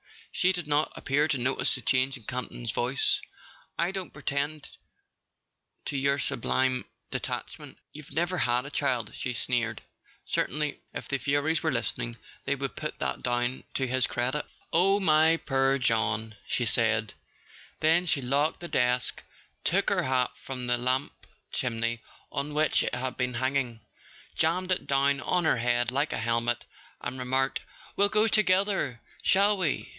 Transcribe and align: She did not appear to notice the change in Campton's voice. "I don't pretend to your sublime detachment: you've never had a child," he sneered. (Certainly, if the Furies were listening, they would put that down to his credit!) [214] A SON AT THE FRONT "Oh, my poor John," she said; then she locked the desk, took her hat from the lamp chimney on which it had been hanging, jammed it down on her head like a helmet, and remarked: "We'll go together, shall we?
She 0.33 0.51
did 0.53 0.67
not 0.67 0.91
appear 0.95 1.27
to 1.27 1.37
notice 1.37 1.75
the 1.75 1.81
change 1.81 2.17
in 2.17 2.23
Campton's 2.23 2.71
voice. 2.71 3.21
"I 3.77 3.91
don't 3.91 4.13
pretend 4.13 4.71
to 5.85 5.97
your 5.97 6.17
sublime 6.17 6.85
detachment: 7.11 7.77
you've 7.91 8.13
never 8.13 8.39
had 8.39 8.65
a 8.65 8.71
child," 8.71 9.13
he 9.13 9.33
sneered. 9.33 9.81
(Certainly, 10.25 10.79
if 10.93 11.07
the 11.07 11.19
Furies 11.19 11.61
were 11.61 11.71
listening, 11.71 12.17
they 12.45 12.55
would 12.55 12.77
put 12.77 12.97
that 12.97 13.21
down 13.21 13.65
to 13.75 13.85
his 13.85 14.07
credit!) 14.07 14.45
[214] 14.71 14.73
A 14.73 14.73
SON 14.73 14.79
AT 14.79 14.79
THE 14.79 14.79
FRONT 14.79 14.79
"Oh, 14.79 14.99
my 15.05 15.37
poor 15.37 15.77
John," 15.77 16.35
she 16.47 16.65
said; 16.65 17.13
then 17.81 18.05
she 18.07 18.21
locked 18.21 18.61
the 18.61 18.69
desk, 18.69 19.21
took 19.65 19.89
her 19.89 20.03
hat 20.03 20.31
from 20.35 20.65
the 20.65 20.77
lamp 20.77 21.13
chimney 21.51 21.99
on 22.31 22.55
which 22.55 22.81
it 22.83 22.95
had 22.95 23.17
been 23.17 23.35
hanging, 23.35 23.81
jammed 24.35 24.71
it 24.71 24.87
down 24.87 25.19
on 25.21 25.43
her 25.43 25.57
head 25.57 25.91
like 25.91 26.13
a 26.13 26.17
helmet, 26.17 26.63
and 27.01 27.19
remarked: 27.19 27.59
"We'll 27.97 28.09
go 28.09 28.27
together, 28.27 29.01
shall 29.21 29.57
we? 29.57 29.89